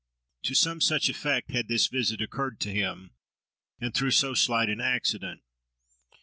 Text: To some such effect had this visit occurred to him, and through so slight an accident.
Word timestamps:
To 0.45 0.55
some 0.55 0.81
such 0.81 1.09
effect 1.09 1.51
had 1.51 1.67
this 1.67 1.85
visit 1.85 2.23
occurred 2.23 2.59
to 2.61 2.73
him, 2.73 3.11
and 3.79 3.93
through 3.93 4.09
so 4.09 4.33
slight 4.33 4.67
an 4.67 4.81
accident. 4.81 5.43